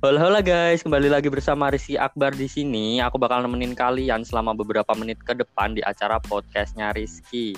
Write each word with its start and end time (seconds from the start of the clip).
Halo, 0.00 0.16
halo 0.16 0.40
guys, 0.40 0.80
kembali 0.80 1.12
lagi 1.12 1.28
bersama 1.28 1.68
Rizky 1.68 2.00
Akbar 2.00 2.32
di 2.32 2.48
sini. 2.48 3.04
Aku 3.04 3.20
bakal 3.20 3.44
nemenin 3.44 3.76
kalian 3.76 4.24
selama 4.24 4.56
beberapa 4.56 4.96
menit 4.96 5.20
ke 5.20 5.36
depan 5.36 5.76
di 5.76 5.84
acara 5.84 6.16
podcastnya 6.24 6.96
Rizky. 6.96 7.52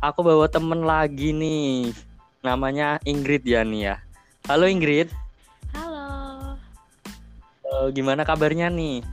Aku 0.00 0.24
bawa 0.24 0.48
temen 0.48 0.80
lagi 0.88 1.28
nih, 1.36 1.92
namanya 2.40 2.96
Ingrid 3.04 3.44
ya 3.44 3.60
nih 3.68 3.92
ya. 3.92 3.96
Halo 4.48 4.64
Ingrid, 4.64 5.12
Halo, 5.76 6.56
Eh, 7.68 7.86
gimana 7.92 8.24
kabarnya 8.24 8.72
nih? 8.72 9.04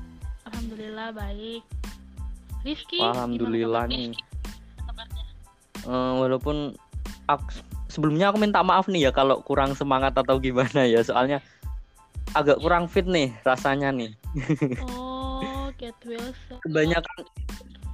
alhamdulillah 0.48 1.12
baik. 1.12 1.64
Rizky, 2.64 3.04
Alhamdulillah 3.04 3.84
nih. 3.92 4.16
gimana 4.16 4.82
kabarnya? 4.88 5.24
Eh, 5.84 6.14
walaupun 6.24 6.72
aku, 7.28 7.52
sebelumnya 7.92 8.31
aku 8.31 8.40
minta 8.40 8.64
maaf 8.64 8.88
nih 8.88 9.08
ya 9.08 9.12
kalau 9.12 9.44
kurang 9.44 9.76
semangat 9.76 10.16
atau 10.16 10.40
gimana 10.40 10.88
ya, 10.88 11.03
soalnya 11.03 11.44
agak 12.35 12.59
kurang 12.59 12.85
fit 12.85 13.03
nih 13.03 13.31
rasanya 13.41 13.89
nih. 13.89 14.12
Oh, 14.84 15.71
get 15.75 15.95
well. 16.03 16.30
kebanyakan 16.61 17.17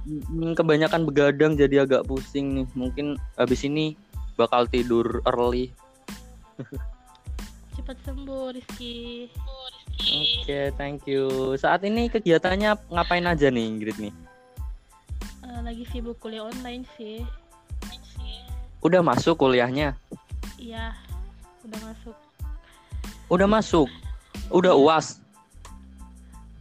mm, 0.06 0.52
kebanyakan 0.54 1.02
begadang 1.02 1.52
jadi 1.54 1.82
agak 1.82 2.04
pusing 2.04 2.54
nih 2.54 2.66
mungkin 2.74 3.06
habis 3.34 3.62
ini 3.62 3.94
bakal 4.34 4.66
tidur 4.66 5.22
early 5.24 5.70
Cepat 7.72 7.96
sembuh, 8.02 8.52
Rizky. 8.52 9.26
oke 10.02 10.58
thank 10.74 11.06
you 11.06 11.26
saat 11.54 11.82
ini 11.82 12.06
kegiatannya 12.06 12.74
ngapain 12.88 13.24
aja 13.24 13.48
nih 13.48 13.64
Ingrid 13.64 13.98
nih 13.98 14.14
Eh, 15.42 15.60
lagi 15.60 15.84
sibuk 15.88 16.18
kuliah 16.18 16.42
online 16.44 16.86
sih. 16.94 17.22
udah 18.80 18.98
masuk 19.00 19.34
kuliahnya 19.36 19.94
Iya, 20.56 20.94
udah 21.62 21.80
masuk. 21.82 22.16
udah 23.28 23.46
masuk 23.48 23.88
udah 24.48 24.74
uas 24.74 25.18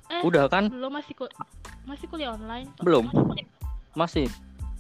Eh, 0.08 0.22
udah 0.22 0.46
kan 0.46 0.68
belum 0.68 0.92
masih 0.92 1.14
ku- 1.14 1.32
masih 1.84 2.06
kuliah 2.06 2.32
online. 2.32 2.68
belum 2.80 3.08
masih 3.94 4.28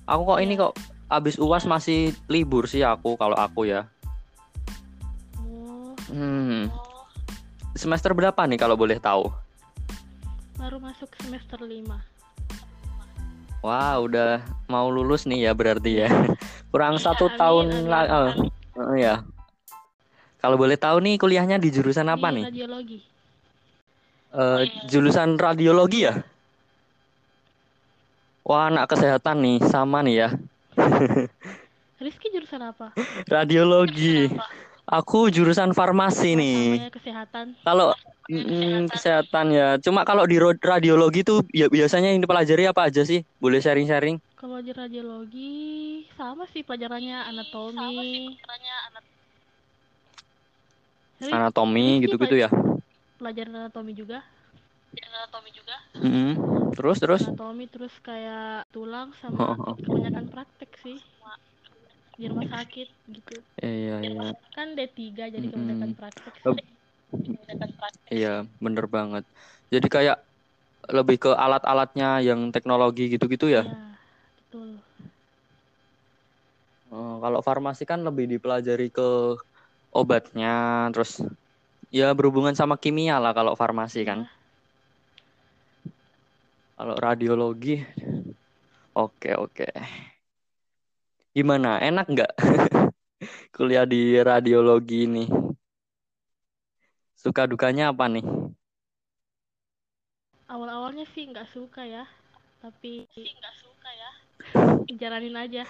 aku 0.03 0.21
kok 0.25 0.39
ini 0.39 0.53
Iya. 0.53 0.61
kok 0.61 0.73
abis 1.07 1.35
uas 1.37 1.63
masih 1.63 1.99
libur 2.25 2.65
sih 2.65 2.81
aku 2.81 3.15
kalau 3.15 3.35
aku 3.35 3.63
ya 3.65 3.87
Oh, 5.37 5.95
hmm 6.07 6.67
semester 7.73 8.11
berapa 8.11 8.39
nih 8.41 8.57
kalau 8.57 8.75
boleh 8.75 8.95
tahu 8.97 9.31
baru 10.53 10.77
masuk 10.77 11.09
semester 11.17 11.57
5. 11.57 11.97
Wah, 13.61 13.97
udah 13.97 14.41
mau 14.67 14.89
lulus 14.89 15.23
nih 15.23 15.45
ya 15.45 15.53
berarti 15.53 16.01
ya. 16.01 16.09
Kurang 16.69 16.97
satu 16.97 17.25
Amin, 17.27 17.37
tahun 17.37 17.65
lagi. 17.83 18.09
amin. 18.11 18.49
ya. 18.95 19.15
Kalau 20.41 20.57
boleh 20.57 20.73
tahu 20.73 20.97
nih 21.05 21.21
kuliahnya 21.21 21.61
di 21.61 21.69
jurusan 21.69 22.09
apa 22.09 22.33
Di 22.33 22.35
nih? 22.41 22.45
Radiologi. 22.49 22.97
Eh, 24.31 24.61
jurusan 24.89 25.37
radiologi 25.37 26.09
ya? 26.09 26.17
Wah, 28.41 28.73
anak 28.73 28.89
kesehatan 28.89 29.37
nih, 29.37 29.57
sama 29.69 30.01
nih 30.01 30.15
ya. 30.25 30.29
Rizky 32.01 32.33
jurusan 32.33 32.57
apa? 32.65 32.89
Radiologi. 33.29 34.33
Aku 34.89 35.29
jurusan 35.29 35.77
farmasi 35.77 36.33
nih. 36.33 36.81
Namanya 36.81 36.89
kesehatan. 36.89 37.45
Kalau 37.61 37.93
mm, 38.25 38.89
kesehatan 38.89 39.45
ya. 39.53 39.67
Cuma 39.77 40.01
kalau 40.01 40.25
di 40.25 40.41
radiologi 40.41 41.21
tuh 41.21 41.45
ya 41.53 41.69
biasanya 41.69 42.17
yang 42.17 42.25
dipelajari 42.25 42.65
apa 42.65 42.89
aja 42.89 43.05
sih? 43.05 43.21
Boleh 43.37 43.61
sharing-sharing? 43.61 44.17
Kalau 44.41 44.57
di 44.57 44.73
radiologi 44.73 45.53
sama 46.17 46.49
sih 46.49 46.65
pelajarannya 46.65 47.29
anatomi. 47.29 47.77
Rizky 47.77 48.41
Anatomi 48.41 49.10
Rizky 51.27 51.85
gitu-gitu 52.03 52.35
ya. 52.43 52.49
pelajaran 53.17 53.55
anatomi 53.59 53.91
juga. 53.95 54.17
Anatomi 55.07 55.49
juga. 55.55 55.75
Mm-mm. 55.95 56.73
Terus 56.75 56.97
terus. 56.99 57.21
Anatomi 57.21 57.63
terus 57.73 57.93
kayak 58.07 58.67
tulang 58.73 59.09
Oh, 59.21 59.21
sama 59.21 59.41
oh. 59.67 59.75
kebanyakan 59.83 60.25
praktek 60.31 60.71
sih. 60.83 60.97
Di 62.19 62.25
rumah 62.31 62.47
sakit 62.53 62.87
gitu. 63.15 63.35
Iya, 63.63 63.93
iya. 64.05 64.21
Kan 64.55 64.67
D3 64.77 65.23
jadi 65.35 65.47
Mm-mm. 65.47 65.51
kebanyakan 65.51 65.91
praktek. 65.97 66.35
Oh. 66.45 66.55
sih. 66.55 66.67
Kebanyakan 67.25 67.71
praktek. 67.79 68.15
Iya, 68.15 68.27
bener 68.65 68.85
banget. 68.95 69.23
Jadi 69.73 69.87
kayak 69.95 70.15
lebih 70.97 71.17
ke 71.23 71.29
alat-alatnya 71.45 72.05
yang 72.27 72.39
teknologi 72.55 73.01
gitu-gitu 73.13 73.45
ya. 73.55 73.61
Iya, 73.61 73.97
betul. 74.37 74.69
Eh, 76.91 77.13
kalau 77.23 77.39
farmasi 77.47 77.83
kan 77.91 77.99
lebih 78.07 78.25
dipelajari 78.33 78.83
ke 78.97 79.01
obatnya, 79.91 80.87
terus 80.95 81.19
ya 81.91 82.15
berhubungan 82.15 82.55
sama 82.55 82.79
kimia 82.79 83.19
lah 83.19 83.35
kalau 83.35 83.53
farmasi 83.53 84.07
kan. 84.07 84.23
Iya. 84.23 84.39
Kalau 86.81 86.95
radiologi, 86.97 87.77
oke 88.97 89.31
oke. 89.37 89.69
Gimana? 91.31 91.77
Enak 91.77 92.09
nggak 92.09 92.31
kuliah 93.55 93.85
di 93.85 94.17
radiologi 94.17 95.05
ini? 95.05 95.23
Suka 97.13 97.45
dukanya 97.45 97.93
apa 97.93 98.09
nih? 98.09 98.25
Awal-awalnya 100.49 101.05
sih 101.13 101.29
nggak 101.29 101.47
suka 101.53 101.85
ya, 101.85 102.03
tapi 102.59 103.05
nggak 103.13 103.55
suka 103.61 103.89
ya. 103.93 104.09
Jalanin 104.97 105.37
aja. 105.37 105.63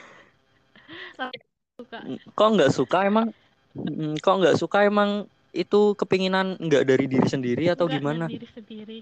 suka. 1.77 1.99
Kok 2.33 2.49
nggak 2.55 2.71
suka 2.71 3.03
emang? 3.03 3.35
Mm, 3.75 4.19
Kok 4.23 4.35
nggak 4.39 4.55
suka 4.61 4.77
emang 4.89 5.09
itu 5.51 5.95
kepinginan 5.99 6.55
nggak 6.59 6.83
dari 6.89 7.05
diri 7.11 7.27
sendiri 7.27 7.63
atau 7.71 7.85
Nggak 7.85 7.95
gimana? 7.95 8.25
dari 8.25 8.27
diri 8.31 8.47
sendiri. 8.55 8.97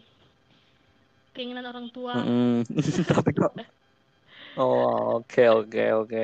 Keinginan 1.33 1.65
orang 1.71 1.87
tua. 1.95 2.15
Mm-mm. 2.15 2.65
Tapi 3.09 3.31
kok 3.37 3.53
Oh, 4.55 5.15
oke 5.17 5.41
oke 5.49 5.81
oke. 5.99 6.17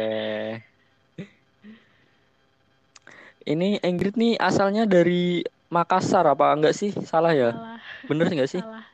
Ini 3.46 3.78
Ingrid 3.86 4.16
nih 4.18 4.34
asalnya 4.42 4.84
dari 4.90 5.42
Makassar 5.70 6.26
apa 6.30 6.54
enggak 6.56 6.74
sih? 6.78 6.92
Salah 7.06 7.34
ya? 7.34 7.50
Salah, 7.50 7.80
Bener 8.10 8.28
nggak 8.32 8.50
sih? 8.54 8.62
salah. 8.62 8.86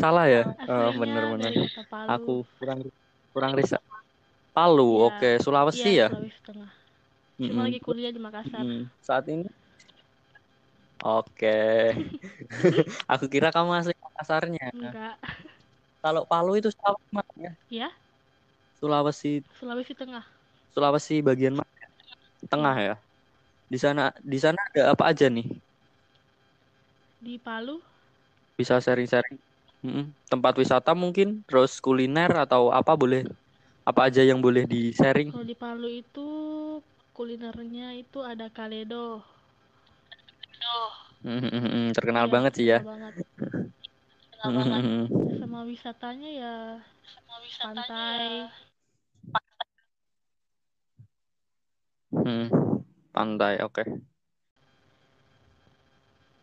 Salah 0.00 0.24
ya? 0.34 0.40
Oh, 0.70 0.88
bener 1.00 1.22
bener. 1.32 1.52
Aku 2.12 2.30
kurang 2.58 2.80
kurang 3.32 3.52
riset. 3.58 3.82
Palu, 4.54 4.82
Iya. 4.92 5.08
oke. 5.08 5.26
Sulawesi 5.44 5.88
Iya, 5.88 5.98
ya? 6.02 6.06
Sulawesi 6.06 6.40
Tengah. 6.46 6.70
Cuma 7.44 7.60
Mm-mm. 7.60 7.66
lagi 7.66 7.78
kuliah 7.86 8.12
di 8.14 8.20
Makassar. 8.26 8.66
Mm-mm. 8.66 8.90
Saat 9.06 9.24
ini? 9.34 9.46
Oke. 11.04 11.48
Aku 13.12 13.24
kira 13.32 13.48
kamu 13.54 13.70
asli 13.78 13.94
Makassarnya. 14.04 14.64
Enggak. 14.72 15.18
Kalau 16.02 16.22
Palu 16.30 16.50
itu 16.58 16.68
Sulawesi 16.74 17.08
mana 17.16 17.32
ya? 17.46 17.50
Ya, 17.68 17.90
Sulawesi 18.78 19.44
Sulawesi 19.52 19.94
Tengah. 19.94 20.24
Sulawesi 20.72 21.14
bagian 21.28 21.54
mana? 21.58 21.72
Tengah 22.52 22.76
ya. 22.88 22.94
Di 23.72 23.78
sana 23.84 24.02
di 24.32 24.38
sana 24.44 24.60
ada 24.70 24.82
apa 24.94 25.04
aja 25.12 25.26
nih? 25.36 25.46
Di 27.24 27.38
Palu, 27.38 27.78
Bisa 28.58 28.74
sharing-sharing. 28.84 29.38
Tempat 30.30 30.54
wisata 30.60 30.92
mungkin, 30.92 31.42
terus 31.48 31.78
kuliner 31.84 32.30
atau 32.44 32.70
apa 32.74 32.92
boleh? 32.98 33.24
Apa 33.88 34.08
aja 34.12 34.22
yang 34.26 34.40
boleh 34.44 34.64
di 34.68 34.92
sharing? 34.94 35.30
kalau 35.30 35.44
di 35.50 35.54
Palu 35.62 35.86
itu 36.00 36.20
kulinernya 37.18 37.98
itu 37.98 38.22
ada 38.22 38.46
Kaledo. 38.46 39.26
Mm-mm. 41.26 41.90
Terkenal 41.90 42.30
Iya, 42.30 42.32
banget 42.32 42.52
sih 42.54 42.66
ya. 42.70 42.78
terkenal 42.78 42.86
banget. 42.94 43.12
Mm-mm. 44.46 45.02
Sama 45.42 45.66
wisatanya 45.66 46.30
ya 46.30 46.54
pantai. 47.58 48.46
Hmm, 52.08 52.46
Pantai, 53.10 53.58
oke. 53.66 53.84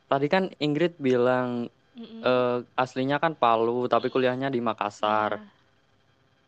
Tadi 0.05 0.27
kan 0.29 0.51
Ingrid 0.59 0.99
bilang 0.99 1.71
eh, 1.97 2.57
aslinya 2.75 3.17
kan 3.17 3.33
Palu, 3.33 3.87
tapi 3.87 4.11
kuliahnya 4.11 4.51
di 4.51 4.59
Makassar. 4.59 5.39
Iya. 5.39 5.55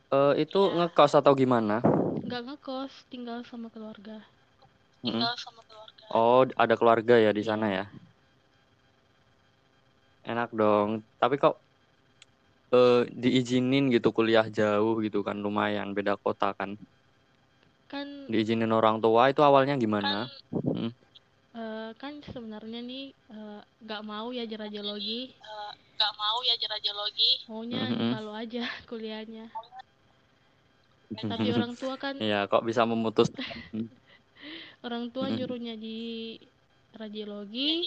Eh, 0.08 0.48
itu 0.48 0.62
ngekos 0.72 1.20
atau 1.20 1.34
gimana? 1.36 1.84
Nggak 2.28 2.42
ngekos, 2.46 2.94
tinggal 3.12 3.40
sama 3.50 3.68
keluarga. 3.74 4.18
Mm-mm. 5.06 5.24
Oh, 6.16 6.42
ada 6.64 6.76
keluarga 6.80 7.16
ya 7.26 7.32
di 7.38 7.44
sana 7.50 7.66
ya. 7.78 7.84
Enak 10.32 10.50
dong. 10.60 10.90
Tapi 11.22 11.36
kok 11.44 11.54
eh, 12.76 12.98
diizinin 13.22 13.84
gitu 13.96 14.08
kuliah 14.18 14.46
jauh 14.58 14.94
gitu 15.06 15.18
kan 15.28 15.38
lumayan 15.46 15.88
beda 15.98 16.14
kota 16.24 16.48
kan. 16.60 16.70
Kan 17.92 18.08
Diizinin 18.32 18.72
orang 18.80 19.00
tua 19.04 19.32
itu 19.32 19.42
awalnya 19.50 19.76
gimana? 19.84 20.28
Mm. 20.52 20.90
eh, 21.60 21.90
kan 22.02 22.14
sebenarnya 22.34 22.80
nih 22.90 23.02
eh, 23.34 23.60
nggak 23.84 24.02
mau 24.12 24.28
ya 24.38 24.44
radiologi. 24.64 25.14
Nggak 25.96 26.12
mau 26.22 26.38
ya 26.50 26.54
radiologi. 26.74 27.24
Maunya 27.50 27.80
di 27.98 28.02
Mm-mm. 28.02 28.12
Palu 28.12 28.32
aja 28.42 28.60
kuliahnya. 28.90 29.44
Tapi 31.32 31.48
orang 31.56 31.74
tua 31.80 31.96
kan 31.96 32.16
Iya, 32.20 32.46
kok 32.52 32.64
bisa 32.68 32.84
memutus? 32.84 33.32
orang 34.86 35.10
tua 35.10 35.28
nyuruhnya 35.34 35.74
di 35.76 36.38
radiologi 36.94 37.84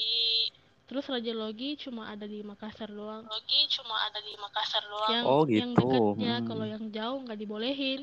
terus 0.91 1.07
radiologi 1.07 1.79
cuma 1.79 2.11
ada 2.11 2.27
di 2.27 2.43
Makassar 2.43 2.91
doang 2.91 3.23
Radiologi 3.23 3.61
cuma 3.71 3.95
ada 4.11 4.19
di 4.19 4.33
Makassar 4.35 4.83
doang. 4.91 5.11
yang 5.15 5.25
Oh, 5.27 5.43
yang 5.47 5.71
gitu. 5.71 5.87
dekatnya 6.19 6.35
Hmm. 6.43 6.47
kalau 6.51 6.67
yang 6.67 6.85
jauh 6.91 7.19
nggak 7.23 7.39
dibolehin 7.39 8.01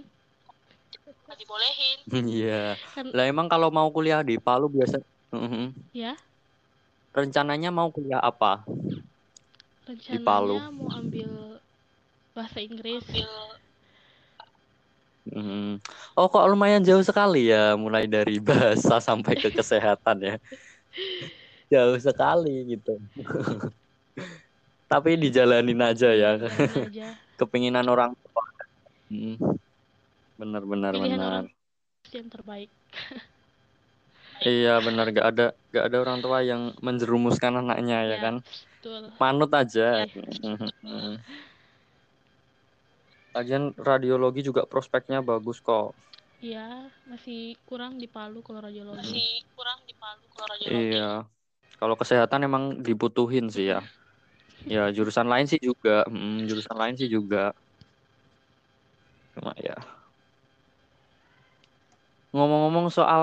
Nggak 1.27 1.37
dibolehin. 1.43 1.97
Iya. 2.39 2.63
kan 2.95 3.05
Lah 3.11 3.25
emang 3.27 3.51
kalau 3.51 3.67
mau 3.67 3.91
kuliah 3.91 4.23
di 4.23 4.39
Palu 4.39 4.71
biasa 4.71 5.03
ya 5.91 6.15
rencananya 7.11 7.67
mau 7.67 7.91
kuliah 7.91 8.23
apa? 8.23 8.63
rencananya 9.83 10.23
Palu. 10.23 10.55
mau 10.71 10.87
ambil 10.95 11.59
bahasa 12.31 12.63
Inggris 12.63 13.03
Ambil 13.03 13.27
Mhm. 15.27 15.83
Oh, 16.15 16.27
kok 16.31 16.47
lumayan 16.47 16.83
jauh 16.87 17.03
sekali 17.03 17.51
ya, 17.51 17.75
mulai 17.75 18.07
dari 18.07 18.39
bahasa 18.47 19.03
sampai 19.03 19.35
ke 19.35 19.49
kesehatan 19.51 20.17
ya. 20.23 20.35
Jauh 21.73 21.99
sekali 21.99 22.63
gitu. 22.77 22.95
Tapi 24.91 25.19
dijalanin 25.19 25.79
aja 25.83 26.09
ya, 26.15 26.39
jalanin 26.39 26.87
aja 26.87 27.07
kepinginan 27.35 27.85
orang 27.91 28.15
tua. 28.23 28.43
Mhm. 29.11 29.35
Benar, 30.37 30.63
benar, 30.63 30.93
pilihan 30.95 31.17
benar. 31.19 31.43
orang 31.43 31.47
yang 32.15 32.27
terbaik 32.31 32.71
Iya, 34.47 34.69
benar. 34.85 35.05
Gak 35.17 35.27
ada, 35.33 35.45
gak 35.73 35.83
ada 35.89 35.97
orang 35.97 36.19
tua 36.23 36.37
yang 36.45 36.61
menjerumuskan 36.79 37.53
anaknya 37.57 37.97
ya 38.05 38.15
Ya, 38.15 38.17
kan. 38.21 38.35
betul 38.45 39.01
Manut 39.19 39.51
aja. 39.51 40.05
Iya. 40.05 40.23
Lagian 43.37 43.63
radiologi 43.89 44.41
juga 44.49 44.61
prospeknya 44.71 45.19
bagus 45.29 45.57
kok. 45.67 45.87
Iya, 46.47 46.59
masih 47.11 47.39
kurang 47.67 47.93
di 48.01 48.07
Palu 48.15 48.39
kalau 48.45 48.61
radiologi. 48.65 48.97
masih 48.99 49.27
kurang 49.55 49.79
di 49.89 49.93
Palu 50.01 50.23
kalau 50.33 50.47
radiologi. 50.53 50.97
Iya. 50.97 51.01
Kalau 51.79 51.95
kesehatan 52.01 52.41
emang 52.47 52.63
dibutuhin 52.87 53.45
sih 53.55 53.65
ya. 53.71 53.77
Ya, 54.73 54.79
jurusan 54.97 55.27
lain 55.33 55.45
sih 55.51 55.59
juga. 55.69 55.91
Mm, 56.11 56.47
jurusan 56.49 56.77
lain 56.81 56.95
sih 57.01 57.09
juga. 57.15 57.37
Cuma 59.33 59.53
ya. 59.63 59.75
Ngomong-ngomong 62.33 62.87
soal 62.97 63.21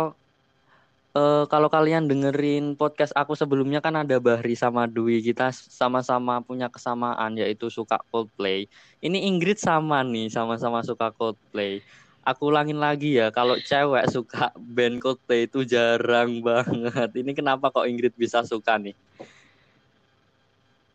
eh, 1.14 1.44
kalau 1.46 1.68
kalian 1.70 2.10
dengerin 2.10 2.74
podcast 2.74 3.14
aku 3.14 3.38
sebelumnya 3.38 3.78
kan 3.78 3.94
ada 3.94 4.18
Bahri 4.18 4.58
sama 4.58 4.90
Dwi 4.90 5.22
kita 5.22 5.54
sama-sama 5.54 6.42
punya 6.42 6.66
kesamaan 6.68 7.38
yaitu 7.38 7.70
suka 7.70 8.02
Coldplay. 8.10 8.66
Ini 8.98 9.30
Ingrid 9.30 9.58
sama 9.62 10.02
nih, 10.02 10.28
sama-sama 10.30 10.82
suka 10.82 11.14
Coldplay. 11.14 11.80
Aku 12.24 12.48
ulangin 12.48 12.80
lagi 12.80 13.20
ya, 13.20 13.28
kalau 13.28 13.60
cewek 13.60 14.08
suka 14.08 14.50
band 14.56 14.98
Coldplay 14.98 15.46
itu 15.46 15.62
jarang 15.68 16.40
banget. 16.40 17.10
Ini 17.14 17.30
kenapa 17.36 17.68
kok 17.70 17.84
Ingrid 17.86 18.16
bisa 18.16 18.42
suka 18.42 18.80
nih? 18.80 18.96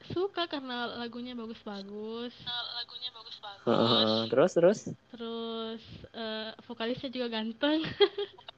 Suka 0.10 0.50
karena 0.50 0.90
lagunya 0.98 1.38
bagus-bagus. 1.38 2.34
Lagunya 2.50 3.10
bagus-bagus. 3.14 3.66
Heeh, 3.70 4.20
terus 4.34 4.52
terus 4.58 4.80
Terus 5.14 5.84
eh, 6.18 6.50
vokalisnya 6.66 7.14
juga 7.14 7.28
ganteng. 7.38 7.86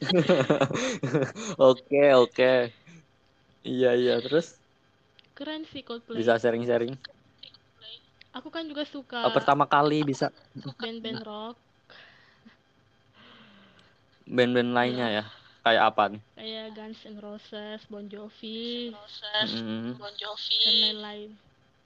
oke 1.58 2.00
oke. 2.22 2.50
Iya 3.68 3.88
iya 4.00 4.12
terus? 4.24 4.46
Keren 5.36 5.62
sih 5.70 5.82
Coldplay. 5.88 6.18
bisa 6.22 6.38
sharing-sharing? 6.38 6.94
Aku 8.38 8.48
kan 8.54 8.64
juga 8.70 8.84
suka 8.94 9.18
Oh, 9.24 9.32
pertama 9.32 9.64
kali 9.68 10.02
bisa. 10.06 10.30
band-band 10.80 11.22
rock. 11.22 11.56
Band-band 14.36 14.70
lainnya 14.76 15.06
ya? 15.16 15.22
Kayak 15.64 15.82
apa 15.92 16.02
nih? 16.12 16.20
Kayak 16.34 16.66
Guns 16.76 17.00
N' 17.12 17.18
Roses, 17.26 17.80
Bon 17.90 18.06
Jovi, 18.12 18.90
Roses, 18.94 19.42
Mm-mm. 19.42 19.98
Bon 19.98 20.12
dan 20.64 20.74
Jovi, 20.74 20.82
lain-lain. 20.82 21.30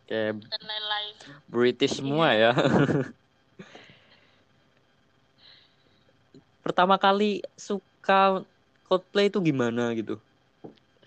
kayak 0.08 0.32
dan 0.50 0.62
lain-lain. 0.64 1.14
British 1.48 2.00
semua 2.00 2.32
ya? 2.36 2.52
Pertama 6.64 6.94
kali 7.04 7.40
suka 7.56 7.84
Coldplay 8.86 9.26
itu 9.30 9.38
gimana 9.48 9.82
gitu 9.98 10.14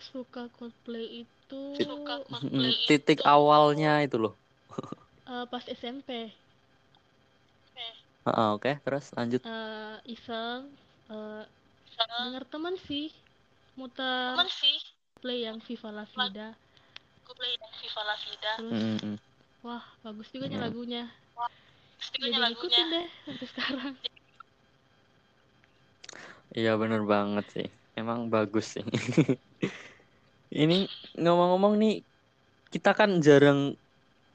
Suka 0.08 0.44
Coldplay 0.56 1.06
itu 1.24 1.64
Suka 1.78 2.14
Mm, 2.44 2.68
Coldplay 2.68 2.76
titik 2.88 3.20
itu 3.20 3.24
awalnya 3.34 3.90
itu 4.06 4.16
loh 4.24 4.34
eh, 5.28 5.46
pas 5.52 5.66
SMP. 5.68 6.10
Heeh, 8.26 8.50
oke 8.56 8.72
terus 8.86 9.06
lanjut 9.18 9.42
eh, 9.52 9.96
iseng 10.14 10.62
eh, 11.14 11.44
sama 11.96 12.16
denger 12.26 12.44
teman 12.54 12.76
sih 12.88 13.08
muter 13.80 14.36
teman 14.36 14.48
sih. 14.60 14.78
play 15.22 15.40
yang 15.48 15.58
Viva 15.68 15.90
La 15.98 16.06
Vida 16.16 16.48
Coldplay 17.26 17.54
dan 17.62 17.72
Viva 17.82 18.02
La 18.10 18.16
Vida. 18.26 18.54
terus 18.56 18.82
Mm-mm. 19.02 19.18
wah 19.66 19.86
bagus 20.06 20.28
juga 20.34 20.46
nih 20.52 20.60
Ya. 20.60 20.64
lagunya 20.66 21.04
Terus 21.98 22.10
jadi 22.14 22.36
juga 22.36 22.40
lagunya. 22.44 22.82
ngikutin 22.82 22.86
deh 22.94 23.08
sampai 23.26 23.46
sekarang 23.52 23.94
Iya 26.56 26.80
bener 26.80 27.04
banget 27.04 27.46
sih. 27.52 27.68
Emang 27.98 28.30
bagus 28.30 28.78
sih. 28.78 28.86
Ini 30.64 30.88
ngomong-ngomong 31.20 31.76
nih, 31.76 31.96
kita 32.72 32.96
kan 32.96 33.20
jarang 33.20 33.76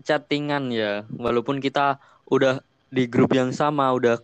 chattingan 0.05 0.69
ya. 0.75 1.07
Walaupun 1.09 1.63
kita 1.63 1.97
udah 2.29 2.61
di 2.93 3.09
grup 3.09 3.33
yang 3.33 3.55
sama, 3.55 3.89
udah 3.97 4.21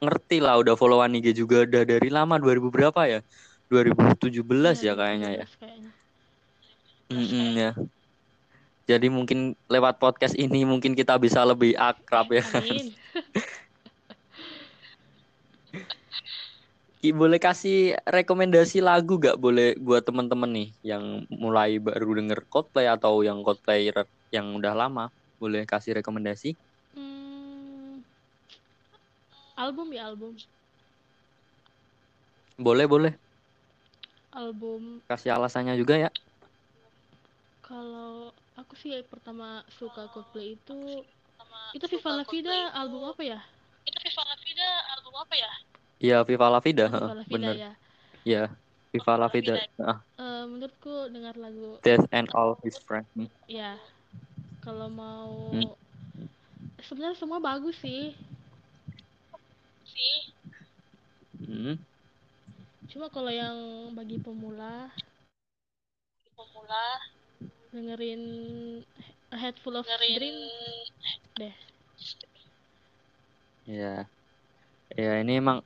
ngerti 0.00 0.40
lah, 0.40 0.56
udah 0.62 0.78
followan 0.78 1.18
IG 1.18 1.36
juga 1.36 1.66
udah 1.66 1.82
dari 1.84 2.08
lama 2.08 2.40
2000 2.40 2.72
berapa 2.72 3.00
ya? 3.04 3.20
2017 3.68 4.86
ya 4.86 4.94
kayaknya 4.94 5.44
ya. 5.44 5.46
2017 5.50 5.60
kayaknya. 5.60 5.90
Mm-mm, 7.06 7.48
ya. 7.54 7.72
Jadi 8.86 9.10
mungkin 9.10 9.58
lewat 9.66 9.98
podcast 9.98 10.38
ini 10.38 10.62
mungkin 10.62 10.94
kita 10.94 11.18
bisa 11.18 11.42
lebih 11.42 11.74
akrab 11.74 12.30
ya. 12.30 12.42
amin 12.54 12.94
boleh 17.12 17.36
kasih 17.42 17.98
rekomendasi 18.06 18.80
lagu 18.80 19.18
gak 19.18 19.36
boleh 19.36 19.74
buat 19.76 20.06
temen-temen 20.06 20.50
nih 20.50 20.68
yang 20.82 21.26
mulai 21.28 21.76
baru 21.76 22.16
denger 22.16 22.46
Coldplay 22.48 22.86
atau 22.88 23.20
yang 23.26 23.44
Coldplay 23.44 23.92
yang 24.32 24.56
udah 24.56 24.72
lama? 24.72 25.12
Boleh 25.36 25.68
kasih 25.68 26.00
rekomendasi? 26.00 26.56
Hmm, 26.96 28.00
album 29.58 29.92
ya 29.92 30.08
album. 30.08 30.32
Boleh 32.56 32.88
boleh. 32.88 33.12
Album. 34.32 35.04
Kasih 35.04 35.36
alasannya 35.36 35.76
juga 35.76 36.00
ya. 36.00 36.10
Kalau 37.60 38.32
aku 38.56 38.72
sih 38.80 38.96
pertama 39.04 39.60
suka 39.76 40.08
Coldplay 40.14 40.56
itu 40.56 41.04
Sama 41.36 41.60
itu 41.76 41.84
Viva 41.84 42.10
La 42.16 42.24
Vida 42.24 42.56
album 42.72 43.04
apa 43.12 43.20
ya? 43.20 43.38
Itu 43.84 43.98
Viva 44.00 44.22
La 44.24 44.36
Vida 44.40 44.68
album 44.96 45.14
apa 45.20 45.34
ya? 45.36 45.52
Iya 46.02 46.22
Viva 46.28 46.46
La 46.52 46.60
Vida 46.60 46.84
Oh, 46.86 46.92
Viva 46.92 47.12
heeh, 47.12 47.16
La 47.16 47.24
Vida 47.24 47.50
bener. 47.50 47.56
ya. 47.56 47.70
Iya 48.28 48.42
Viva 48.92 49.12
La 49.16 49.28
Vida 49.32 49.52
ah, 49.80 49.96
Eh, 50.16 50.42
menurutku 50.48 51.12
dengar 51.12 51.36
lagu 51.36 51.76
Death 51.84 52.06
and 52.12 52.28
All 52.32 52.56
His 52.64 52.76
Friends. 52.84 53.08
Ya 53.46 53.76
kalau 54.64 54.88
mau 54.90 55.30
Hmm. 55.52 55.68
sebenarnya 56.82 57.16
semua 57.20 57.38
bagus 57.38 57.76
sih. 57.80 58.16
Sih. 59.86 60.16
Hmm, 61.46 61.78
cuma 62.90 63.06
kalau 63.12 63.30
yang 63.30 63.56
bagi 63.94 64.16
pemula 64.18 64.90
Pemula. 66.36 66.86
dengerin 67.72 68.22
A 69.30 69.36
Head 69.36 69.56
Full 69.60 69.76
of 69.76 69.84
dengerin 69.84 70.16
Dream 70.16 70.36
deh. 71.36 71.54
Iya. 73.68 74.08
Ya 74.96 75.12
ini 75.20 75.32
emang 75.42 75.60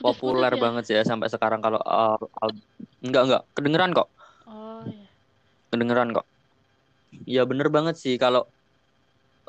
populer 0.00 0.52
ya? 0.54 0.60
banget 0.60 0.82
sih 0.88 0.94
ya 0.98 1.04
sampai 1.04 1.28
sekarang 1.28 1.60
kalau 1.64 1.80
uh, 1.80 2.16
al- 2.40 2.64
enggak 3.04 3.22
enggak. 3.28 3.42
Kedengeran 3.56 3.90
kok. 3.92 4.08
Oh 4.48 4.84
ya 4.88 5.06
kedengeran 5.72 6.08
kok. 6.14 6.26
Iya 7.26 7.42
bener 7.50 7.68
banget 7.70 7.94
sih 7.98 8.14
kalau 8.18 8.46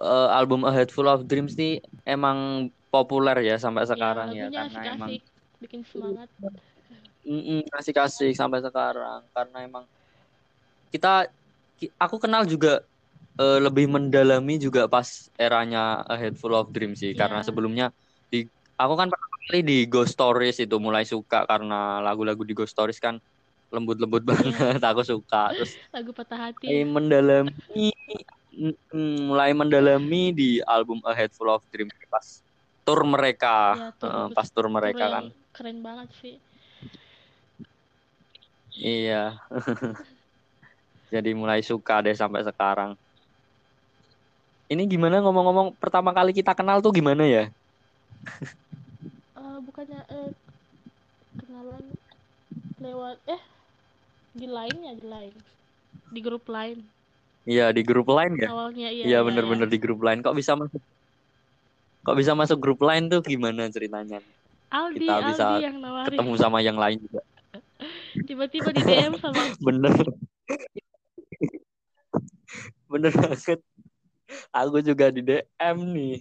eh, 0.01 0.29
album 0.33 0.65
A 0.65 0.71
Head 0.75 0.89
Full 0.93 1.07
of 1.09 1.25
Dreams 1.29 1.53
nih 1.55 1.81
emang 2.05 2.69
populer 2.89 3.35
ya 3.43 3.55
sampai 3.59 3.83
sekarang 3.85 4.31
ya, 4.33 4.47
lagunya 4.47 4.61
karena 4.65 4.79
emang 4.95 5.09
asik-asik 5.11 5.23
bikin 5.61 5.81
semangat. 5.87 6.29
Mm-mm, 7.25 7.65
kasih-kasih 7.73 8.31
sampai 8.37 8.61
sekarang 8.61 9.25
karena 9.33 9.57
emang 9.65 9.85
kita 10.93 11.27
ki- 11.75 11.93
aku 11.97 12.21
kenal 12.21 12.45
juga 12.45 12.85
eh, 13.41 13.59
lebih 13.59 13.89
mendalami 13.89 14.55
juga 14.61 14.85
pas 14.87 15.27
eranya 15.35 16.05
A 16.07 16.15
Head 16.15 16.37
Full 16.39 16.53
of 16.55 16.69
Dreams 16.71 17.01
sih 17.01 17.11
karena 17.17 17.41
Iya. 17.41 17.47
sebelumnya 17.49 17.85
aku 18.75 18.94
kan 19.00 19.08
pertama 19.08 19.36
kali 19.48 19.60
di 19.63 19.77
Ghost 19.88 20.15
Stories 20.15 20.58
itu 20.60 20.75
mulai 20.79 21.08
suka 21.08 21.48
karena 21.48 22.03
lagu-lagu 22.03 22.44
di 22.44 22.51
Ghost 22.51 22.75
Stories 22.75 23.00
kan 23.00 23.20
lembut-lembut 23.72 24.24
banget 24.29 24.79
aku 24.84 25.01
suka. 25.01 25.51
Terus 25.55 25.74
lagu 25.91 26.12
patah 26.12 26.51
hati. 26.51 26.65
mulai 26.67 26.84
mendalami 26.86 27.89
mm, 28.53 29.17
mulai 29.32 29.51
mendalami 29.55 30.24
di 30.36 30.50
album 30.63 31.01
A 31.08 31.15
Head 31.15 31.32
Full 31.34 31.50
of 31.50 31.63
Dreams 31.72 31.96
pas 32.12 32.44
tour 32.86 33.01
mereka. 33.08 33.74
Ya, 33.75 33.89
tour 33.98 34.12
bagus. 34.12 34.36
pas 34.36 34.48
tour 34.51 34.67
Tour 34.70 34.74
mereka 34.74 35.03
yang 35.03 35.12
kan. 35.12 35.25
keren 35.55 35.77
banget 35.82 36.10
sih. 36.22 36.36
Iya. 38.75 39.39
Jadi 41.13 41.32
mulai 41.32 41.63
suka 41.63 42.03
deh 42.03 42.15
sampai 42.17 42.44
sekarang. 42.44 42.98
Ini 44.65 44.84
gimana 44.89 45.22
ngomong-ngomong? 45.22 45.77
Pertama 45.77 46.10
kali 46.10 46.34
kita 46.34 46.58
kenal 46.58 46.82
tuh 46.82 46.89
gimana 46.89 47.24
ya? 47.24 47.46
Bukannya 49.65 50.01
eh 50.13 50.29
kenalan 51.41 51.84
lewat 52.79 53.17
eh 53.27 53.41
di 54.36 54.48
line 54.48 54.79
ya 54.86 54.93
di 54.93 55.05
line 55.05 55.38
di 56.12 56.19
grup 56.22 56.45
line 56.48 56.86
Iya 57.45 57.69
di 57.69 57.86
grup 57.86 58.10
lain 58.10 58.34
ya? 58.41 58.50
awalnya 58.50 58.89
iya 58.89 59.03
Iya 59.05 59.17
iya, 59.22 59.25
bener-bener 59.25 59.69
di 59.69 59.77
grup 59.77 60.01
lain. 60.01 60.25
Kok 60.25 60.34
bisa 60.34 60.57
masuk? 60.57 60.81
Kok 62.01 62.17
bisa 62.17 62.34
masuk 62.34 62.57
grup 62.57 62.81
lain 62.81 63.05
tuh 63.05 63.22
gimana 63.22 63.69
ceritanya? 63.69 64.17
Aldi 64.74 65.05
kita 65.05 65.13
bisa 65.29 65.45
Aldi 65.45 65.65
yang 65.69 65.77
nawarin 65.77 66.10
Ketemu 66.10 66.34
sama 66.41 66.57
yang 66.65 66.77
lain 66.81 66.98
juga. 67.05 67.22
tiba-tiba 68.29 68.69
di 68.74 68.81
DM 68.81 69.13
sama 69.22 69.41
Bener. 69.69 69.93
Bener 72.89 73.13
banget. 73.13 73.62
Aku 74.50 74.81
juga 74.81 75.13
di 75.13 75.22
DM 75.22 75.77
nih. 75.93 76.17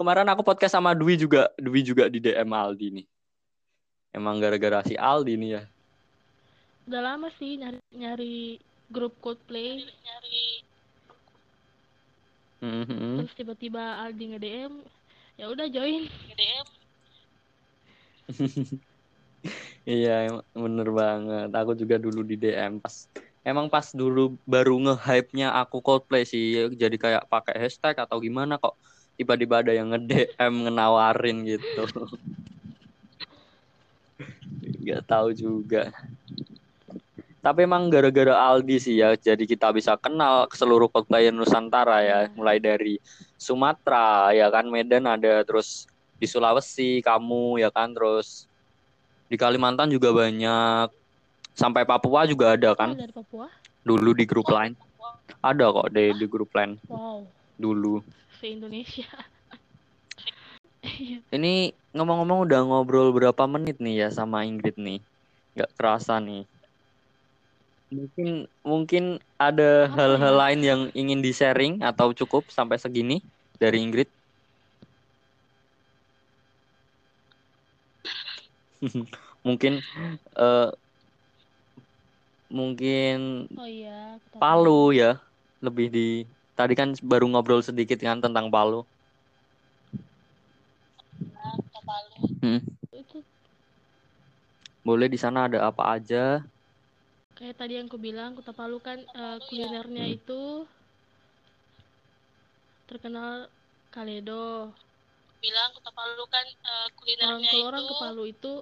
Kemarin 0.00 0.24
aku 0.32 0.40
podcast 0.40 0.72
sama 0.72 0.96
Dwi 0.96 1.20
juga, 1.20 1.52
Dwi 1.60 1.84
juga 1.84 2.08
di 2.08 2.16
DM 2.16 2.48
Aldi 2.48 2.88
nih. 2.88 3.06
Emang 4.16 4.40
gara-gara 4.40 4.80
si 4.80 4.96
Aldi 4.96 5.36
nih 5.36 5.50
ya. 5.60 5.64
udah 6.90 7.02
lama 7.06 7.30
sih 7.38 7.54
nyari 7.54 7.78
nyari 7.94 8.58
grup 8.90 9.14
Coldplay 9.22 9.78
nyari 9.78 10.42
Mhm. 12.58 13.22
terus 13.22 13.32
tiba-tiba 13.38 14.02
Aldi 14.02 14.24
nge 14.34 14.40
DM 14.42 14.72
ya 15.38 15.46
udah 15.54 15.70
join 15.70 16.10
DM 16.34 16.66
Iya, 19.86 20.34
bener 20.50 20.88
banget. 20.90 21.48
Aku 21.54 21.72
juga 21.78 21.96
dulu 21.96 22.26
di 22.26 22.34
DM 22.34 22.82
pas 22.82 23.06
emang 23.46 23.70
pas 23.70 23.86
dulu 23.94 24.34
baru 24.42 24.74
nge-hype-nya 24.90 25.54
aku 25.62 25.78
Coldplay 25.78 26.26
sih. 26.26 26.74
Jadi 26.74 26.98
kayak 26.98 27.30
pakai 27.30 27.54
hashtag 27.54 27.94
atau 28.02 28.18
gimana 28.18 28.58
kok 28.58 28.74
tiba-tiba 29.20 29.60
ada 29.60 29.76
yang 29.76 29.92
nge-DM 29.92 30.64
ngenawarin 30.64 31.44
gitu. 31.44 31.84
Gak 34.80 35.04
tahu 35.04 35.36
juga. 35.36 35.92
Tapi 37.44 37.68
emang 37.68 37.92
gara-gara 37.92 38.32
Aldi 38.32 38.76
sih 38.80 38.96
ya, 39.00 39.16
jadi 39.16 39.44
kita 39.44 39.72
bisa 39.76 39.96
kenal 40.00 40.48
ke 40.48 40.56
seluruh 40.56 40.88
Coldplay 40.88 41.28
Nusantara 41.32 42.00
ya, 42.00 42.18
mulai 42.32 42.60
dari 42.60 42.96
Sumatera 43.36 44.32
ya 44.32 44.52
kan, 44.52 44.68
Medan 44.68 45.08
ada, 45.08 45.40
terus 45.44 45.88
di 46.20 46.28
Sulawesi 46.28 47.00
kamu 47.00 47.64
ya 47.64 47.72
kan, 47.72 47.96
terus 47.96 48.44
di 49.32 49.40
Kalimantan 49.40 49.88
juga 49.88 50.12
banyak, 50.12 50.92
sampai 51.56 51.88
Papua 51.88 52.28
juga 52.28 52.60
ada 52.60 52.76
kan, 52.76 52.92
Oh, 52.92 53.00
dari 53.00 53.12
Papua? 53.12 53.48
Dulu 53.88 54.10
di 54.12 54.24
grup 54.28 54.52
lain, 54.52 54.76
ada 55.40 55.64
kok 55.72 55.88
di 55.96 56.12
di 56.12 56.26
grup 56.28 56.52
lain. 56.52 56.76
Wow. 56.92 57.24
Dulu. 57.56 58.04
Se 58.40 58.46
Indonesia 58.48 59.06
Iya. 60.80 61.20
Ini 61.36 61.76
ngomong-ngomong 61.92 62.48
udah 62.48 62.60
ngobrol 62.64 63.12
berapa 63.12 63.44
menit 63.44 63.76
nih 63.84 64.06
ya 64.06 64.08
sama 64.08 64.48
Ingrid 64.48 64.80
nih, 64.80 65.04
nggak 65.54 65.70
kerasa 65.76 66.16
nih. 66.24 66.48
Mungkin 67.90 68.28
mungkin 68.64 69.04
ada 69.36 69.90
hal-hal 69.92 70.34
ya? 70.34 70.40
lain 70.40 70.60
yang 70.64 70.80
ingin 70.96 71.20
di-sharing 71.20 71.84
atau 71.84 72.16
cukup 72.16 72.48
sampai 72.48 72.80
segini 72.80 73.20
dari 73.60 73.82
Ingrid? 73.84 74.08
mungkin 79.46 79.72
eh, 80.40 80.68
mungkin 82.50 83.46
oh 83.58 83.68
iya 83.68 84.16
Palu 84.40 84.96
ya 84.96 85.20
lebih 85.60 85.86
di 85.92 86.00
tadi 86.60 86.74
kan 86.80 86.88
baru 87.10 87.26
ngobrol 87.32 87.60
sedikit 87.68 87.98
kan 88.06 88.18
tentang 88.24 88.46
Palu. 88.54 88.80
Kota 91.60 91.80
Palu 91.88 92.16
itu 93.00 93.18
Boleh 94.86 95.08
di 95.12 95.18
sana 95.20 95.38
ada 95.48 95.58
apa 95.68 95.82
aja? 95.96 96.40
kayak 97.38 97.56
tadi 97.56 97.72
yang 97.80 97.86
aku 97.88 97.96
bilang 97.96 98.30
Kota 98.36 98.52
Palu 98.58 98.78
kan 98.86 98.98
eh, 99.00 99.38
kulinernya 99.48 100.04
Hmm. 100.04 100.16
itu 100.18 100.42
terkenal 102.88 103.48
Kaledo 103.94 104.74
bilang 105.40 105.68
Kota 105.76 105.90
Palu 105.96 106.24
kan 106.34 106.46
orang 106.46 106.92
kulinernya 107.00 107.48
kalau 107.48 107.64
itu 107.64 107.68
orang 107.70 107.82
ke 107.88 107.94
Palu 108.02 108.22
itu 108.34 108.52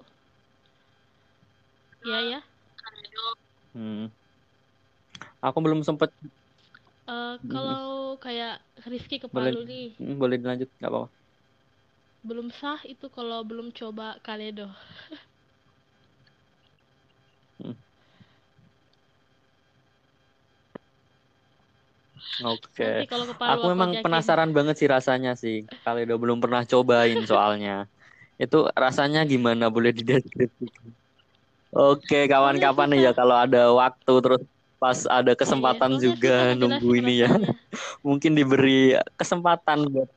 ya 2.06 2.18
ya 2.32 2.40
Kaledo 2.80 3.26
Hmm. 3.74 4.10
Aku 5.42 5.58
belum 5.64 5.80
sempet 5.86 6.10
Eh, 7.12 7.34
kalau 7.52 7.82
kayak 8.24 8.52
Rizky 8.90 9.16
ke 9.24 9.28
Boleh. 9.34 9.52
Palu 9.52 9.58
nih 9.70 9.84
Hmm, 9.98 10.14
boleh 10.22 10.36
dilanjut 10.42 10.68
nggak 10.78 10.90
apa-apa. 10.92 11.08
belum 12.28 12.48
sah 12.58 12.80
itu 12.92 13.06
kalau 13.16 13.40
belum 13.50 13.68
coba 13.78 14.06
Kaledo 14.26 14.66
Oke. 22.44 22.82
nanti 22.82 23.02
kalau 23.10 23.24
ke 23.30 23.34
Palu 23.40 23.58
Aku 23.58 23.64
memang 23.72 23.90
ajakin. 23.90 24.02
penasaran 24.02 24.50
banget 24.56 24.74
sih 24.80 24.88
rasanya 24.94 25.30
sih. 25.42 25.56
Kaledo 25.84 26.12
belum 26.22 26.38
pernah 26.42 26.62
cobain 26.70 27.18
soalnya. 27.30 27.70
Itu 28.42 28.56
rasanya 28.84 29.20
gimana? 29.32 29.64
Boleh 29.74 29.92
dideskripsikan? 29.98 30.88
Oke, 31.76 32.16
kawan-kawan 32.32 32.88
nih 32.92 33.00
ya 33.06 33.10
kalau 33.18 33.36
ada 33.44 33.58
waktu 33.80 34.12
terus 34.24 34.42
pas 34.78 34.98
ada 35.10 35.34
kesempatan 35.34 35.98
Iya, 35.98 36.02
juga 36.10 36.34
ngejelasin 36.38 36.58
nunggu 36.62 36.90
ini 37.02 37.14
ya. 37.26 37.30
Mungkin 38.06 38.32
diberi 38.38 38.94
kesempatan 39.18 39.90
buat. 39.90 40.08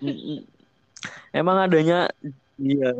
Emang 1.36 1.56
adanya 1.56 2.06
iya. 2.60 2.92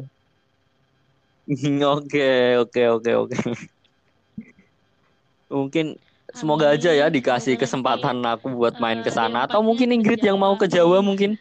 Oke, 1.96 2.56
oke, 2.62 2.82
oke, 2.94 3.10
oke. 3.26 3.36
Mungkin 5.50 5.98
semoga 6.30 6.70
aja 6.70 6.94
ya 6.94 7.10
dikasih 7.10 7.58
kesempatan 7.58 8.22
aku 8.22 8.54
buat 8.54 8.78
main 8.78 9.02
eh, 9.02 9.04
ke 9.04 9.10
sana 9.10 9.42
D4-nya 9.42 9.50
atau 9.50 9.60
mungkin 9.66 9.90
Ingrid 9.90 10.22
yang 10.22 10.38
mau 10.38 10.54
ke 10.54 10.70
Jawa. 10.70 11.02
Jawa 11.02 11.06
mungkin. 11.06 11.34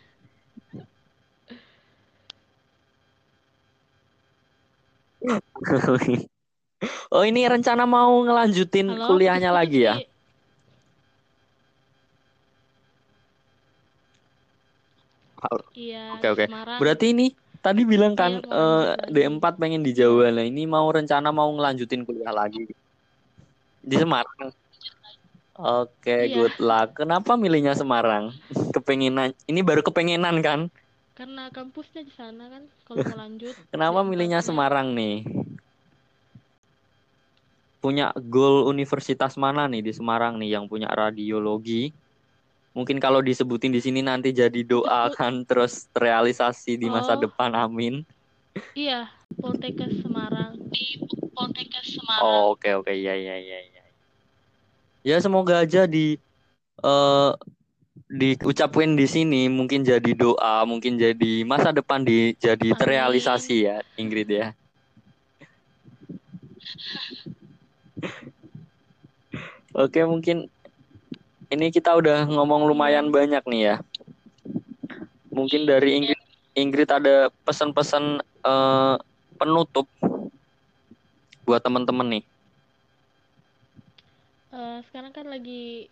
Oh, 7.12 7.24
ini 7.28 7.44
rencana 7.44 7.84
mau 7.84 8.24
ngelanjutin 8.24 8.88
Halo, 8.96 9.06
kuliahnya 9.12 9.52
lagi 9.52 9.84
ya? 9.84 10.00
sih. 10.00 10.08
Iya, 15.76 16.00
Oke, 16.16 16.28
oke. 16.32 16.46
Berarti 16.80 17.06
ini 17.12 17.26
tadi 17.60 17.82
bilang 17.84 18.16
kan 18.16 18.40
Iya, 18.40 18.48
mau 18.48 18.56
eh, 18.56 18.84
lanjut 18.96 19.12
D4 19.12 19.54
pengen 19.60 19.82
di 19.84 19.92
Jawa. 19.92 20.32
Nah, 20.32 20.46
ini 20.48 20.64
mau 20.68 20.88
rencana 20.88 21.30
mau 21.36 21.50
ngelanjutin 21.52 22.04
kuliah 22.08 22.32
lagi 22.32 22.64
di 23.80 23.96
Semarang. 23.96 24.52
Oke, 25.60 26.16
Iya. 26.32 26.36
good 26.40 26.56
luck. 26.64 26.96
Kenapa 26.96 27.36
milihnya 27.36 27.76
Semarang? 27.76 28.32
Kepengenan. 28.76 29.36
Ini 29.52 29.60
baru 29.68 29.84
kepengenan 29.84 30.40
kan? 30.40 30.60
Karena 31.20 31.52
kampusnya 31.52 32.08
di 32.08 32.14
sana 32.16 32.48
kan, 32.48 32.64
kalau 32.88 33.04
mau 33.04 33.20
lanjut. 33.28 33.52
Kenapa 33.76 34.00
D4-nya. 34.00 34.08
milihnya 34.08 34.40
Semarang 34.40 34.96
nih? 34.96 35.28
Punya 37.80 38.12
goal 38.28 38.68
universitas 38.68 39.40
mana 39.40 39.64
nih 39.72 39.80
di 39.80 39.92
Semarang 39.96 40.36
nih 40.36 40.60
yang 40.60 40.68
punya 40.68 40.92
radiologi? 40.92 41.96
Mungkin 42.76 43.00
kalau 43.02 43.20
disebutin 43.24 43.72
di 43.74 43.82
sini 43.82 44.00
nanti 44.04 44.30
jadi 44.36 44.62
doa 44.68 45.10
kan 45.12 45.44
terus 45.48 45.88
terrealisasi 45.96 46.76
di 46.78 46.88
masa 46.92 47.16
Oh. 47.18 47.24
depan. 47.24 47.52
Amin. 47.56 48.04
Iya, 48.76 49.10
Poltekkes 49.42 50.04
Semarang. 50.04 50.54
di 50.72 51.02
Poltekkes 51.36 51.86
Semarang 51.98 52.24
Oh, 52.24 52.54
oke 52.56 52.70
oke 52.80 52.94
ya 52.94 53.16
ya 53.16 53.36
ya 53.40 53.60
ya. 53.64 53.84
Ya 55.04 55.18
semoga 55.24 55.64
aja 55.64 55.88
di 55.88 56.20
eh 56.84 57.32
diucapin 58.10 58.96
di 59.00 59.06
sini 59.10 59.48
mungkin 59.52 59.82
jadi 59.86 60.12
doa, 60.16 60.64
mungkin 60.68 60.98
jadi 61.00 61.44
masa 61.46 61.70
depan 61.76 62.02
di 62.04 62.34
jadi 62.38 62.74
Amin. 62.74 62.80
terrealisasi 62.80 63.56
ya, 63.68 63.78
Ingrid 64.00 64.30
ya. 64.30 64.48
Oke, 69.78 70.02
mungkin 70.04 70.50
ini 71.50 71.68
kita 71.70 71.94
udah 71.94 72.26
ngomong 72.30 72.66
lumayan 72.70 73.14
banyak 73.14 73.42
nih 73.46 73.62
ya. 73.74 73.76
Mungkin 75.30 75.70
dari 75.70 75.96
Ingrid 75.98 76.22
Ingrid 76.58 76.90
ada 76.90 77.30
pesan-pesan 77.46 78.20
eh, 78.22 78.96
penutup 79.40 79.88
buat 81.48 81.62
teman-teman 81.64 82.20
nih. 82.20 82.24
Eh, 84.50 84.80
sekarang 84.90 85.14
kan 85.14 85.30
lagi 85.30 85.88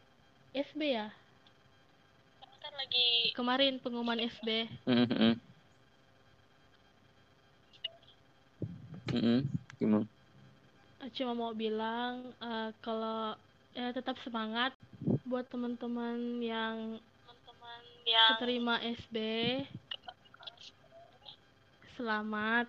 SB 0.51 0.81
ya. 0.97 1.13
kan 2.57 2.73
lagi 2.75 3.31
Kemarin 3.31 3.79
pengumuman 3.79 4.19
SB. 4.19 4.67
Mhm. 4.83 5.39
Mhm. 9.13 9.37
Gimana? 9.79 10.16
Cuma 11.15 11.31
mau 11.37 11.53
bilang 11.55 12.35
eh, 12.41 12.69
kalau 12.83 13.37
ya 13.71 13.93
tetap 13.95 14.17
semangat 14.25 14.73
buat 15.23 15.47
teman-teman 15.47 16.41
yang 16.43 16.99
teman-teman 16.99 17.81
yang 18.07 18.27
keterima 18.35 18.75
SB 18.81 19.17
selamat 21.95 22.67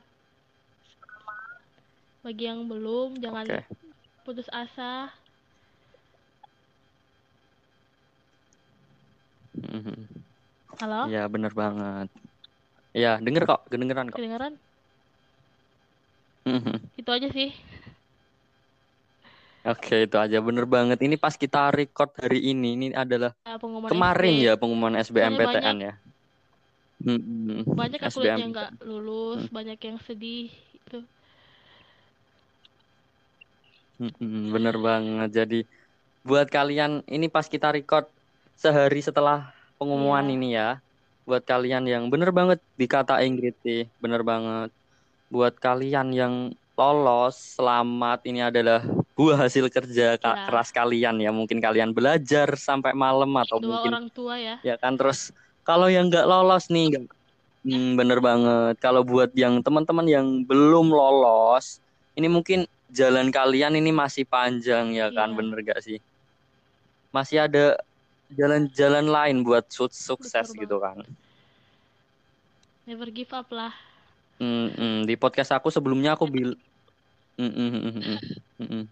bagi 2.23 2.45
yang 2.47 2.67
belum 2.69 3.19
jangan 3.19 3.47
Oke. 3.49 3.61
putus 4.23 4.47
asa 4.53 5.11
Mhm. 9.59 10.07
halo 10.79 11.11
Iya 11.11 11.27
bener 11.27 11.53
banget. 11.57 12.07
Iya 12.95 13.19
denger 13.19 13.43
kok, 13.49 13.61
kedengeran 13.71 14.07
kok. 14.13 14.19
kedengeran 14.19 14.55
Mhm. 16.49 16.77
itu 16.99 17.11
aja 17.13 17.29
sih 17.31 17.51
Oke 19.69 20.09
itu 20.09 20.17
aja 20.17 20.39
bener 20.41 20.65
banget. 20.65 20.97
Ini 21.05 21.21
pas 21.21 21.37
kita 21.37 21.69
record 21.69 22.09
hari 22.17 22.41
ini, 22.41 22.73
ini 22.73 22.87
adalah 22.97 23.37
Ya, 23.45 23.61
pengumuman 23.61 23.93
kemarin 23.93 24.33
SB. 24.33 24.47
ya 24.49 24.53
pengumuman 24.57 24.95
SBMPTN 24.97 25.77
ya. 25.79 25.95
Mhm. 26.99 27.63
banyak 27.79 28.01
lihat 28.03 28.11
yang 28.11 28.43
SBM. 28.43 28.51
nggak 28.51 28.71
lulus 28.83 29.47
Hmm. 29.47 29.55
banyak 29.55 29.79
yang 29.79 29.99
sedih 30.03 30.51
itu 30.51 30.99
bener 34.51 34.77
banget. 34.79 35.31
Jadi 35.31 35.61
buat 36.25 36.49
kalian 36.49 37.07
ini 37.07 37.31
pas 37.31 37.47
kita 37.47 37.71
record 37.71 38.09
sehari 38.59 38.99
setelah 38.99 39.53
pengumuman 39.79 40.27
Iya. 40.27 40.35
ini 40.35 40.49
ya. 40.55 40.69
Buat 41.23 41.45
kalian 41.45 41.85
yang 41.85 42.09
bener 42.09 42.33
banget 42.33 42.59
dikata 42.75 43.21
Ingrid 43.21 43.55
sih, 43.61 43.85
bener 44.01 44.25
banget. 44.25 44.73
Buat 45.29 45.61
kalian 45.61 46.11
yang 46.11 46.35
lolos, 46.73 47.59
selamat. 47.59 48.25
Ini 48.25 48.49
adalah 48.49 48.81
buah 49.19 49.35
hasil 49.35 49.67
kerja 49.67 50.15
Ya. 50.15 50.47
keras 50.47 50.71
kalian 50.71 51.19
ya. 51.19 51.35
Mungkin 51.35 51.59
kalian 51.59 51.91
belajar 51.91 52.55
sampai 52.55 52.95
malam 52.95 53.35
atau 53.35 53.59
dua 53.59 53.83
mungkin 53.83 53.93
orang 53.99 54.09
tua 54.15 54.35
ya 54.39 54.57
ya 54.63 54.79
kan 54.79 54.95
terus 54.95 55.35
kalau 55.67 55.91
yang 55.91 56.07
nggak 56.07 56.23
lolos 56.25 56.71
nih 56.71 56.95
nggak- 56.95 57.11
Hmm, 57.59 57.99
bener 57.99 58.23
banget 58.23 58.79
kalau 58.79 59.03
buat 59.03 59.35
yang 59.35 59.59
teman-teman 59.61 60.07
yang 60.07 60.27
belum 60.47 60.95
lolos 60.95 61.83
ini 62.15 62.31
mungkin 62.31 62.65
jalan 62.89 63.35
kalian 63.35 63.75
ini 63.75 63.91
masih 63.91 64.23
panjang 64.25 64.95
ya 64.95 65.11
kan 65.11 65.35
Iya. 65.35 65.37
bener 65.37 65.59
gak 65.67 65.83
sih 65.83 65.99
masih 67.11 67.45
ada 67.45 67.75
jalan-jalan 68.31 69.11
lain 69.11 69.37
buat 69.43 69.67
su- 69.69 69.91
sukses 69.91 70.55
Betul 70.55 70.65
gitu 70.65 70.77
kan 70.79 71.03
never 72.87 73.11
give 73.11 73.35
up 73.35 73.51
lah 73.51 73.75
Hmm, 74.39 74.71
hmm. 74.71 74.99
di 75.03 75.19
podcast 75.19 75.51
aku 75.51 75.69
sebelumnya 75.69 76.15
aku 76.15 76.31
bil 76.31 76.55
Hmm, 77.37 77.53
hmm, 77.53 77.69
hmm, 77.75 77.83
hmm, 77.83 78.03
hmm, 78.07 78.19
hmm, 78.63 78.69
hmm. 78.71 78.85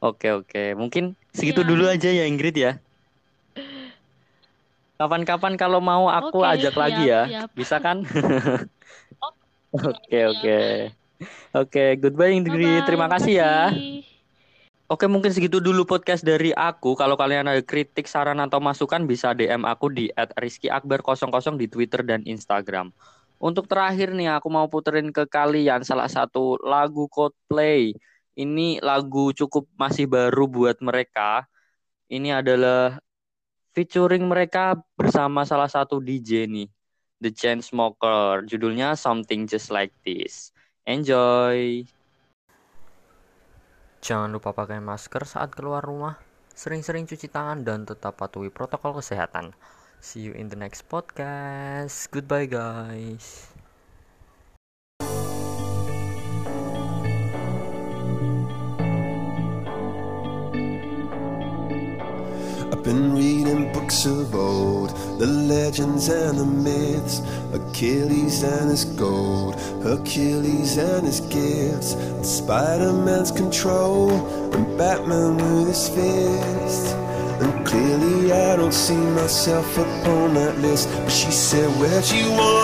Oke 0.00 0.28
oke. 0.32 0.76
Mungkin 0.76 1.16
segitu 1.32 1.64
Iya. 1.64 1.68
dulu 1.68 1.84
aja 1.88 2.08
ya 2.12 2.24
Ingrid 2.28 2.56
ya. 2.56 2.72
Kapan-kapan 4.96 5.60
kalau 5.60 5.84
mau 5.84 6.08
aku 6.08 6.40
Oke, 6.40 6.56
ajak 6.56 6.72
lagi 6.72 7.04
siap, 7.04 7.12
ya. 7.12 7.20
siap. 7.28 7.48
bisa 7.52 7.76
kan? 7.84 8.00
Oke 9.76 10.18
oke. 10.24 10.60
Oke 11.52 11.84
goodbye 12.00 12.32
Ingrid. 12.32 12.64
Bye-bye, 12.80 12.86
terima 12.88 13.06
kasih 13.12 13.44
ya. 13.44 13.56
Oke 14.86 15.04
mungkin 15.04 15.34
segitu 15.34 15.60
dulu 15.60 15.84
podcast 15.84 16.24
dari 16.24 16.54
aku. 16.54 16.96
Kalau 16.96 17.18
kalian 17.18 17.44
ada 17.44 17.60
kritik 17.60 18.08
saran 18.08 18.40
atau 18.40 18.56
masukan 18.56 19.04
bisa 19.04 19.36
DM 19.36 19.68
aku 19.68 19.92
di 19.92 20.08
@rizkyakbar00 20.16 21.60
di 21.60 21.66
Twitter 21.68 22.00
dan 22.06 22.24
Instagram. 22.24 22.88
Untuk 23.36 23.68
terakhir 23.68 24.16
nih 24.16 24.32
aku 24.40 24.48
mau 24.48 24.64
puterin 24.64 25.12
ke 25.12 25.28
kalian 25.28 25.84
salah 25.84 26.08
satu 26.08 26.56
lagu 26.64 27.04
Coldplay 27.12 27.92
ini 28.36 28.78
lagu 28.84 29.32
cukup 29.32 29.64
masih 29.74 30.06
baru 30.06 30.44
buat 30.46 30.78
mereka 30.84 31.48
ini 32.12 32.30
adalah 32.30 33.00
featuring 33.72 34.28
mereka 34.28 34.76
bersama 34.94 35.42
salah 35.42 35.68
satu 35.68 35.98
DJ 35.98 36.46
nih 36.46 36.68
The 37.18 37.32
Chainsmoker 37.32 38.44
judulnya 38.44 38.94
Something 38.94 39.48
Just 39.48 39.72
Like 39.72 39.96
This 40.04 40.52
enjoy 40.84 41.88
Jangan 44.06 44.30
lupa 44.30 44.54
pakai 44.54 44.78
masker 44.78 45.26
saat 45.26 45.50
keluar 45.50 45.82
rumah, 45.82 46.14
sering-sering 46.54 47.10
cuci 47.10 47.26
tangan, 47.26 47.66
dan 47.66 47.82
tetap 47.82 48.14
patuhi 48.14 48.54
protokol 48.54 49.02
kesehatan. 49.02 49.50
See 49.98 50.22
you 50.22 50.30
in 50.30 50.46
the 50.46 50.54
next 50.54 50.86
podcast. 50.86 52.06
Goodbye, 52.14 52.46
guys. 52.46 53.55
Been 62.86 63.12
reading 63.12 63.72
books 63.72 64.06
of 64.06 64.32
old, 64.32 64.90
the 65.18 65.26
legends 65.26 66.08
and 66.08 66.38
the 66.38 66.44
myths, 66.44 67.20
Achilles 67.52 68.44
and 68.44 68.70
his 68.70 68.84
gold, 68.84 69.60
Hercules 69.82 70.76
and 70.76 71.04
his 71.04 71.18
gifts, 71.22 71.96
Spider-Man's 72.22 73.32
control, 73.32 74.12
and 74.54 74.78
Batman 74.78 75.36
with 75.36 75.66
his 75.66 75.88
fist. 75.88 76.94
And 77.42 77.66
clearly 77.66 78.30
I 78.30 78.54
don't 78.54 78.72
see 78.72 78.94
myself 78.94 79.66
upon 79.76 80.34
that 80.34 80.56
list. 80.58 80.88
But 80.88 81.10
she 81.10 81.32
said, 81.32 81.68
Where'd 81.80 82.08
you 82.12 82.28
go? 82.36 82.55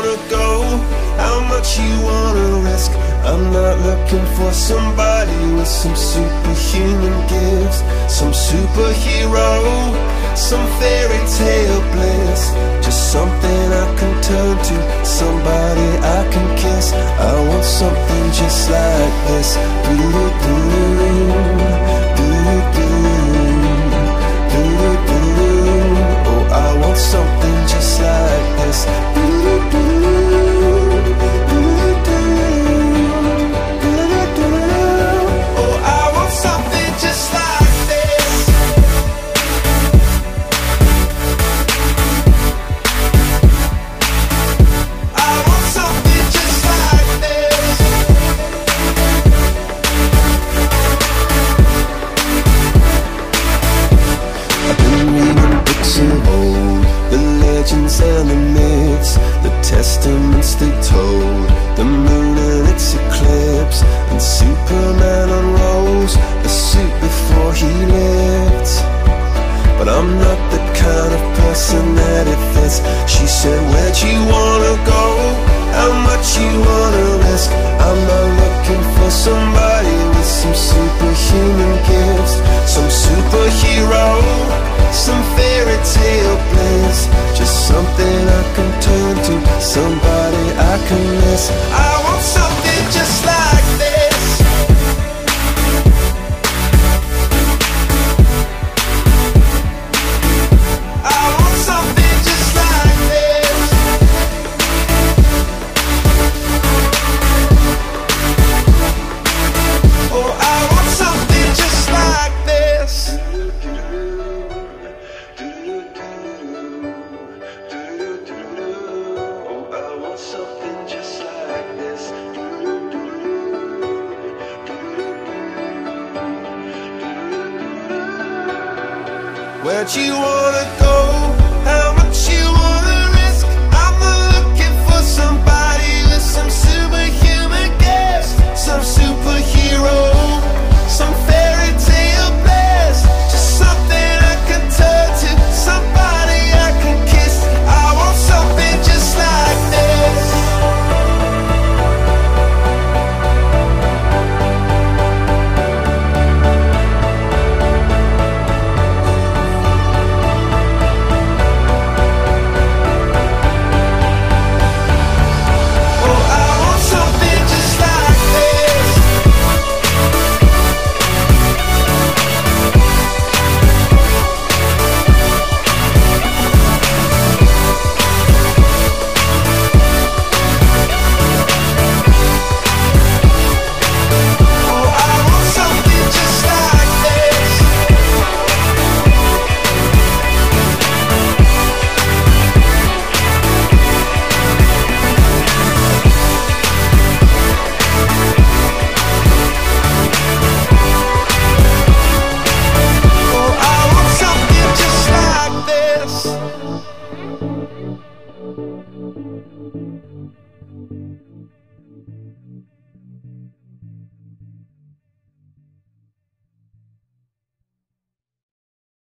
How 1.33 1.41
much 1.41 1.79
you 1.79 1.95
wanna 2.05 2.61
risk? 2.61 2.93
I'm 3.25 3.45
not 3.57 3.77
looking 3.89 4.27
for 4.37 4.53
somebody 4.53 5.41
with 5.57 5.67
some 5.67 5.97
superhuman 5.97 7.17
gifts, 7.27 7.81
some 8.19 8.35
superhero, 8.49 9.49
some 10.37 10.67
fairy 10.79 11.23
tale 11.39 11.81
bliss. 11.93 12.43
Just 12.85 13.13
something 13.13 13.65
I 13.83 13.87
can 13.99 14.15
turn 14.29 14.57
to, 14.69 14.77
somebody 15.07 15.89
I 16.19 16.21
can 16.33 16.49
kiss. 16.59 16.93
I 16.93 17.33
want 17.49 17.65
something 17.65 18.25
just 18.41 18.69
like 18.69 19.17
this. 19.29 19.57
Legends 57.73 58.01
and 58.01 58.31
the 58.31 58.37
myths, 58.37 59.15
the 59.43 59.51
testaments 59.63 60.55
they 60.55 60.71
told, 60.83 61.49
the 61.77 61.85
moon 61.85 62.39
and 62.39 62.69
its 62.69 62.95
eclipse, 62.95 63.83
and 64.11 64.21
Superman 64.21 65.29
unrolls 65.31 66.17
a 66.17 66.49
suit 66.49 66.95
before 67.01 67.53
he 67.55 67.73
lived. 67.87 68.71
But 69.79 69.89
I'm 69.89 70.19
not 70.19 70.41
the 70.53 70.63
kind 70.77 71.13
of 71.17 71.23
person 71.39 71.95
that 71.97 72.27
it 72.29 72.43
fits. 72.55 72.79
She 73.11 73.27
said, 73.27 73.59
Where'd 73.71 73.99
you 73.99 74.19
wanna 74.31 74.77
go? 74.85 75.05
How 75.73 75.91
much 76.09 76.39
you 76.39 76.53
wanna 76.69 77.07
risk? 77.25 77.51
I'm 77.87 78.01
not 78.11 78.29
looking 78.43 78.83
for 78.97 79.11
somebody 79.11 79.97
with 80.15 80.29
some 80.29 80.55
superhuman 80.55 81.75
gifts, 81.89 82.37
some 82.69 82.89
superhero, 82.89 84.82
some 84.93 85.23
fairy 85.37 85.79
tale 85.83 86.37
bliss. 86.53 87.09
Just 87.35 87.67
something 87.67 88.19
I 88.41 88.43
can 88.55 88.71
turn 88.81 89.17
to, 89.27 89.35
somebody 89.61 90.45
I 90.73 90.75
can 90.89 91.03
miss. 91.21 91.51
I 91.73 91.91
want 92.05 92.23
something 92.23 92.83
just 92.93 93.25
like 93.25 93.72